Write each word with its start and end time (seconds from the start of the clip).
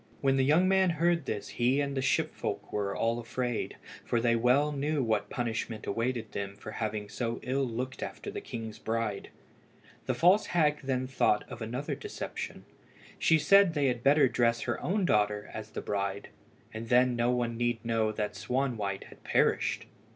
When 0.19 0.35
the 0.35 0.43
young 0.43 0.67
man 0.67 0.89
heard 0.97 1.27
this 1.27 1.47
he 1.49 1.79
and 1.79 1.91
all 1.91 1.95
the 1.97 2.01
ship 2.01 2.33
folk 2.33 2.73
were 2.73 2.93
afraid, 2.95 3.77
for 4.03 4.19
they 4.19 4.35
well 4.35 4.71
knew 4.71 5.03
what 5.03 5.29
punishment 5.29 5.85
awaited 5.85 6.31
them 6.31 6.55
for 6.55 6.71
having 6.71 7.07
so 7.07 7.37
ill 7.43 7.67
looked 7.67 8.01
after 8.01 8.31
the 8.31 8.41
king's 8.41 8.79
bride. 8.79 9.29
The 10.07 10.15
false 10.15 10.47
hag 10.47 10.79
then 10.81 11.05
thought 11.05 11.43
of 11.51 11.61
another 11.61 11.93
deception. 11.93 12.65
She 13.19 13.37
said 13.37 13.75
they 13.75 13.89
had 13.89 14.01
better 14.01 14.27
dress 14.27 14.61
her 14.61 14.81
own 14.81 15.05
daughter 15.05 15.51
as 15.53 15.69
the 15.69 15.81
bride, 15.81 16.29
and 16.73 16.89
then 16.89 17.15
no 17.15 17.29
one 17.29 17.55
need 17.55 17.85
know 17.85 18.11
that 18.11 18.33
Swanwhite 18.33 19.03
had 19.03 19.23
perished. 19.23 19.85